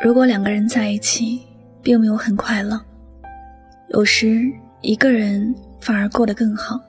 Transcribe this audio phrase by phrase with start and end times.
[0.00, 1.42] 如果两个人在一起，
[1.82, 2.80] 并没有很快乐，
[3.88, 4.48] 有时
[4.80, 6.80] 一个人反而过得更好。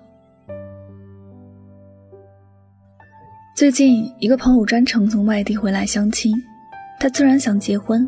[3.55, 6.31] 最近，一个朋友专程从外地回来相亲，
[6.99, 8.07] 他虽然想结婚，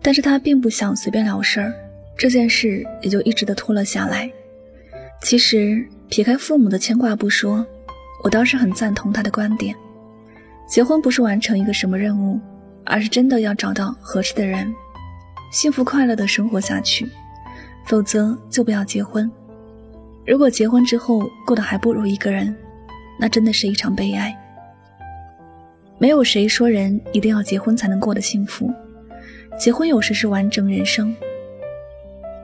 [0.00, 1.74] 但是他并不想随便了事儿，
[2.16, 4.30] 这件事也就一直的拖了下来。
[5.20, 7.66] 其实，撇开父母的牵挂不说，
[8.22, 9.74] 我倒是很赞同他的观点：
[10.68, 12.40] 结婚不是完成一个什么任务，
[12.84, 14.72] 而是真的要找到合适的人，
[15.50, 17.08] 幸福快乐的生活下去。
[17.84, 19.30] 否则，就不要结婚。
[20.24, 22.54] 如果结婚之后过得还不如一个人，
[23.18, 24.32] 那真的是一场悲哀。
[25.98, 28.72] 没有谁说人一定要结婚才能过得幸福，
[29.58, 31.14] 结婚有时是完整人生，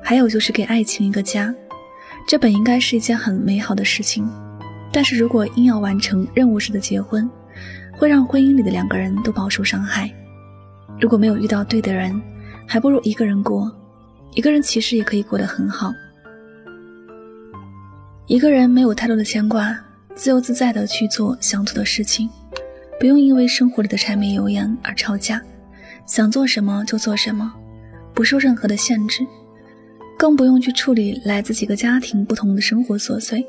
[0.03, 1.55] 还有就是给爱情一个家，
[2.27, 4.29] 这本应该是一件很美好的事情。
[4.93, 7.31] 但是如果硬要完成任务式的结婚，
[7.97, 10.13] 会让婚姻里的两个人都饱受伤害。
[11.01, 12.21] 如果没有遇到对的人，
[12.67, 13.71] 还不如一个人过，
[14.35, 15.93] 一个人其实也可以过得很好。
[18.27, 19.79] 一个人没有太多的牵挂，
[20.15, 22.29] 自由自在的去做想做的事情。
[23.01, 25.41] 不用因为生活里的柴米油盐而吵架，
[26.05, 27.55] 想做什么就做什么，
[28.13, 29.25] 不受任何的限制，
[30.19, 33.47] 更不用去处理来自几个家庭不同的生活琐碎。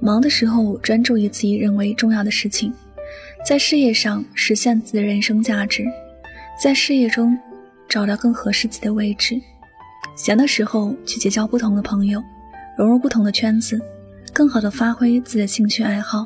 [0.00, 2.72] 忙的时候专注于自己认为重要的事情，
[3.46, 5.84] 在事业上实现自己的人生价值，
[6.60, 7.38] 在事业中
[7.88, 9.40] 找到更合适自己的位置。
[10.16, 12.22] 闲的时候去结交不同的朋友，
[12.76, 13.80] 融入不同的圈子，
[14.32, 16.24] 更好的发挥自己的兴趣爱好。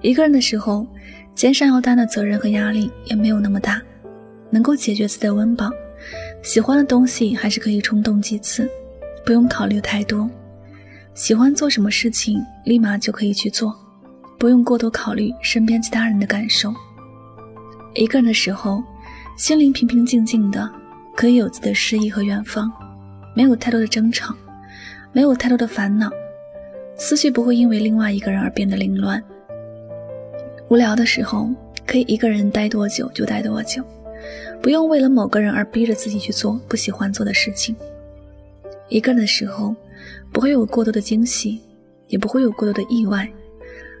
[0.00, 0.86] 一个人的时候。
[1.34, 3.80] 肩上要担的责任和压力也没有那么大，
[4.50, 5.70] 能够解决自己的温饱，
[6.42, 8.68] 喜欢的东西还是可以冲动几次，
[9.24, 10.28] 不用考虑太多。
[11.14, 13.72] 喜欢做什么事情，立马就可以去做，
[14.36, 16.74] 不用过多考虑身边其他人的感受。
[17.94, 18.82] 一个人的时候，
[19.38, 20.68] 心灵平平静静的，
[21.14, 22.68] 可以有自己的诗意和远方，
[23.36, 24.34] 没有太多的争吵，
[25.12, 26.10] 没有太多的烦恼，
[26.96, 29.22] 思绪不会因为另外一个人而变得凌乱。
[30.68, 31.48] 无聊的时候，
[31.86, 33.80] 可以一个人待多久就待多久，
[34.60, 37.76] 不用为了某个人而逼着自己去做不喜欢做的事情。
[38.88, 39.72] 一个人的时候，
[40.32, 41.60] 不会有过多的惊喜，
[42.08, 43.30] 也不会有过多的意外。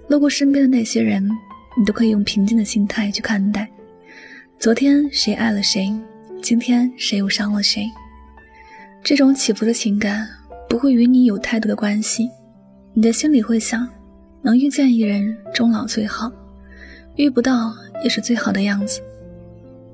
[0.08, 1.30] 路过身边的那些人，
[1.78, 3.70] 你都可以用平静的心态去看待。
[4.58, 5.88] 昨天谁爱了谁，
[6.42, 7.88] 今天谁又伤了谁？
[9.04, 10.28] 这种起伏的情感
[10.68, 12.28] 不会与你有太多的关系。
[12.92, 13.88] 你的心里会想，
[14.42, 16.28] 能遇见一人，终老最好。
[17.14, 19.00] 遇不到也是最好的样子。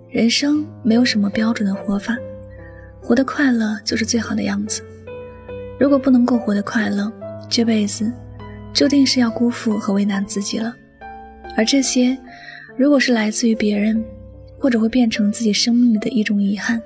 [0.08, 2.16] 人生没有什么标准的活法，
[3.02, 4.82] 活得快乐就是最好的样子。
[5.78, 7.12] 如果不能够活得快乐，
[7.50, 8.10] 这辈子
[8.72, 10.74] 注定是要辜负和为难自己了。
[11.54, 12.16] 而这些，
[12.78, 14.02] 如果是来自于别人，
[14.64, 16.80] 或者会变成自己生命里的一种遗憾。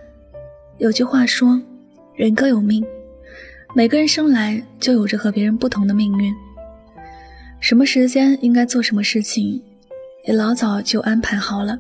[0.79, 1.63] 有句话说
[2.17, 2.85] ：“人各有命，
[3.73, 6.35] 每个人生来就有着和别人不同的命运。
[7.61, 9.63] 什么时间应该做什么事情。”
[10.27, 11.79] 也老早就安排好了。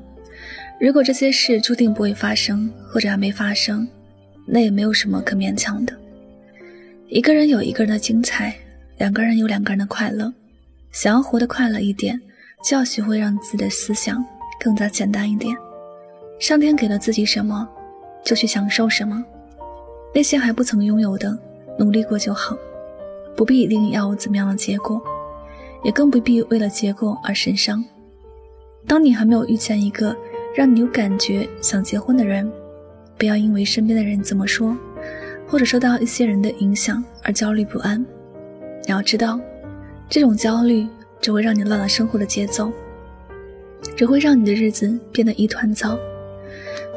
[0.80, 3.86] 如果这些事注定不会发生，或者还没发生，
[4.46, 5.92] 那也没有什么可勉强的。
[7.08, 8.54] 一个人有一个人的精彩，
[8.98, 10.32] 两个人有两个人的快乐。
[10.92, 12.20] 想要活得快乐一点，
[12.64, 14.24] 就要学会让自己的思想
[14.60, 15.52] 更加简单一点。
[16.38, 17.68] 上天给了自己什么，
[18.24, 19.24] 就去享受什么。
[20.14, 21.36] 那些还不曾拥有的，
[21.78, 22.56] 努力过就好，
[23.36, 25.02] 不必一定要怎么样的结果，
[25.82, 27.84] 也更不必为了结果而神伤。
[28.86, 30.16] 当你还没有遇见一个
[30.54, 32.50] 让你有感觉想结婚的人，
[33.18, 34.76] 不要因为身边的人怎么说，
[35.46, 38.00] 或者受到一些人的影响而焦虑不安。
[38.84, 39.38] 你要知道，
[40.08, 40.86] 这种焦虑
[41.20, 42.72] 只会让你乱了生活的节奏，
[43.96, 45.98] 只会让你的日子变得一团糟。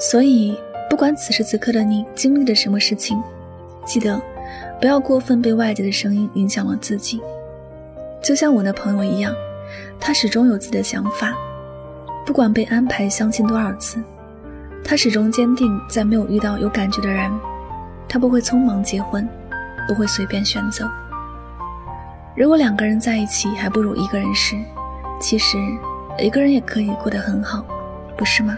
[0.02, 0.58] 所以，
[0.90, 3.22] 不管此时此刻的你经历了什么事情，
[3.86, 4.20] 记得
[4.80, 7.22] 不要过分被外界的声音影响了自己。
[8.20, 9.32] 就像我的朋友一样，
[10.00, 11.36] 他始终有自己的想法。
[12.26, 14.02] 不管被安排相亲多少次，
[14.84, 17.32] 他始终坚定，在没有遇到有感觉的人，
[18.10, 19.28] 他不会匆忙结婚，
[19.88, 20.90] 不会随便选择。
[22.36, 24.56] 如果两个人在一起还不如一个人时，
[25.20, 25.60] 其实
[26.18, 27.64] 一个人也可以过得很好，
[28.18, 28.58] 不是吗？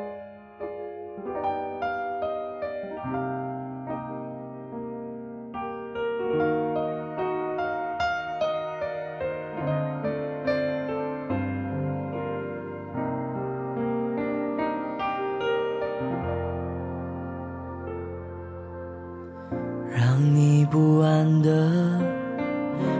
[19.93, 21.49] 让你不安的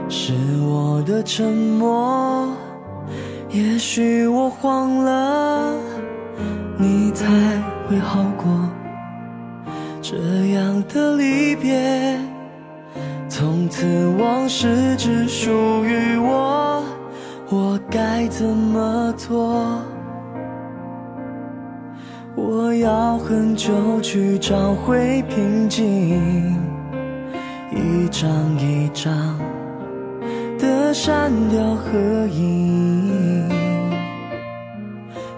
[0.10, 2.50] 是我的沉默。
[3.50, 5.74] 也许我慌了，
[6.78, 7.26] 你才
[7.88, 8.46] 会好过。
[10.02, 10.18] 这
[10.54, 12.20] 样的离别，
[13.28, 13.86] 从此
[14.20, 15.50] 往事只属
[15.86, 16.84] 于我，
[17.50, 19.82] 我该怎么做？
[22.36, 26.56] 我要很久去找回平静，
[27.71, 28.29] 一张
[28.59, 29.39] 一张
[30.59, 31.97] 的删掉合
[32.27, 33.50] 影，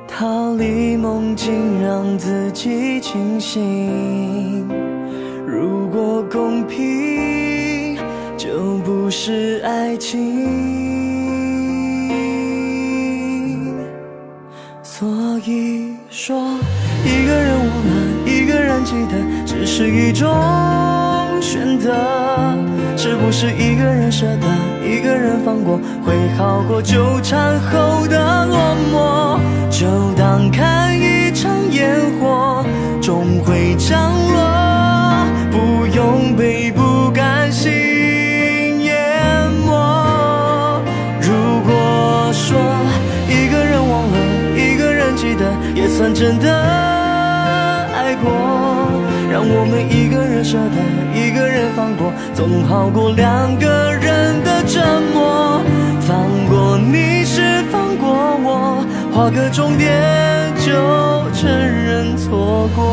[0.07, 4.68] 逃离梦境，让自己清醒。
[5.45, 7.97] 如果公平，
[8.35, 10.44] 就不是爱情。
[14.81, 15.07] 所
[15.45, 16.35] 以说。
[17.06, 17.91] 一个人忘了，
[18.25, 20.30] 一个人记得，只是一种
[21.41, 21.94] 选择。
[22.95, 24.47] 是不是一个人舍得，
[24.88, 29.39] 一个人放过，会好过纠缠后的落寞？
[29.69, 32.63] 就当看一场烟火，
[33.01, 34.00] 终会降
[34.31, 37.71] 落，不用被不甘心
[38.83, 40.81] 淹没。
[41.19, 41.33] 如
[41.65, 42.56] 果说
[43.27, 44.18] 一个人忘了，
[44.56, 46.93] 一个人记得，也算真的。
[49.45, 50.78] 我们一个人舍得，
[51.13, 54.81] 一个人放过，总好过两个人的折
[55.13, 55.62] 磨。
[56.01, 58.07] 放过你是放过
[58.44, 59.92] 我，画个终点
[60.57, 60.72] 就
[61.34, 62.84] 承认错过。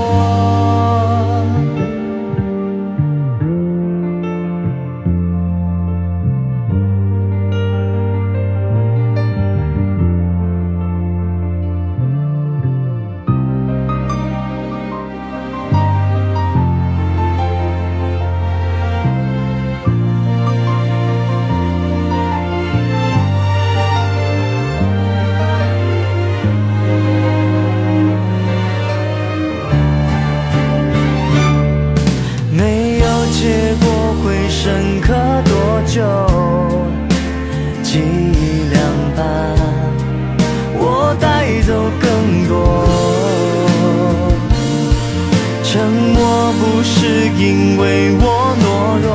[47.51, 48.65] 因为我懦
[49.03, 49.11] 弱，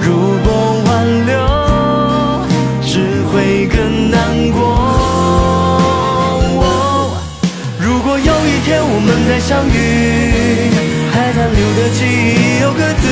[0.00, 0.06] 如
[0.44, 0.48] 果
[0.86, 0.88] 挽
[1.26, 1.34] 留，
[2.80, 2.92] 只
[3.26, 3.74] 会更
[4.12, 4.16] 难
[4.52, 4.56] 过。
[7.80, 10.70] 如果有一天我们再相遇，
[11.10, 13.04] 还残留的记忆有各自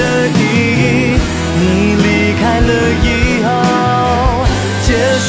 [0.32, 0.40] 意
[0.80, 1.20] 义。
[1.60, 1.62] 你
[2.00, 2.70] 离开了
[3.04, 3.06] 以
[3.44, 3.46] 后，
[4.86, 4.88] 结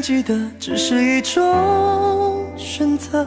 [0.00, 3.26] 记得只是一种选择，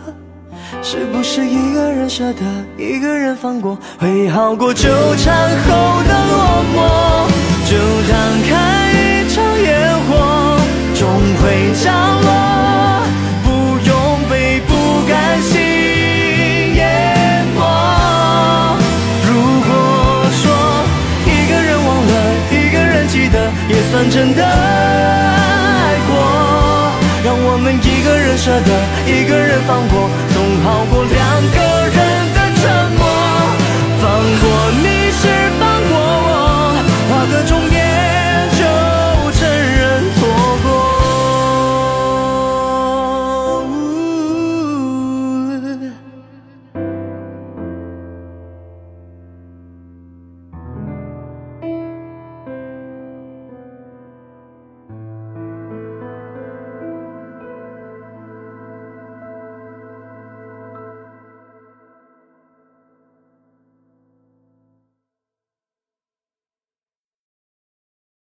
[0.82, 2.40] 是不是一个人舍得，
[2.78, 6.78] 一个人放过，会好过纠缠后的落寞？
[7.70, 7.78] 就
[8.10, 8.18] 当
[8.50, 8.52] 看
[8.90, 10.58] 一场烟火，
[10.96, 11.08] 终
[11.42, 13.06] 会降落，
[13.44, 13.50] 不
[13.88, 13.94] 用
[14.30, 14.72] 被不
[15.08, 15.54] 甘心
[16.76, 17.60] 淹没。
[19.28, 19.30] 如
[19.62, 19.70] 果
[20.32, 20.44] 说
[21.28, 22.12] 一个人忘了，
[22.52, 23.38] 一个人记得，
[23.70, 24.53] 也算真的。
[28.38, 28.72] 舍得
[29.06, 31.23] 一个人放过总好过两